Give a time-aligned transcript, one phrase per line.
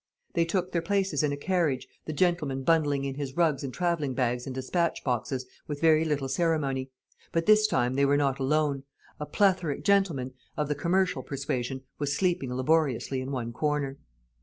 [0.33, 4.15] They took their places in a carriage, the gentleman bundling in his rugs and travelling
[4.15, 6.89] bags and despatch boxes with very little ceremony;
[7.31, 8.81] but this time they were not alone.
[9.19, 13.99] A plethoric gentleman, of the commercial persuasion, was sleeping laboriously in one corner.